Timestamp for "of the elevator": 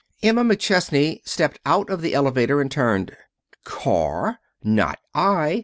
1.91-2.59